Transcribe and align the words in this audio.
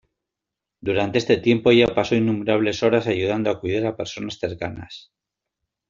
Durante 0.79 1.19
este 1.19 1.37
tiempo, 1.37 1.69
ella 1.69 1.93
pasó 1.93 2.15
innumerables 2.15 2.81
horas 2.81 3.05
ayudando 3.05 3.51
a 3.51 3.59
cuidar 3.61 3.85
a 3.85 3.95
personas 3.95 4.39
cercanas. 4.39 5.11